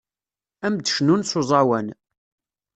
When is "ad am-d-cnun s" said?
0.65-1.31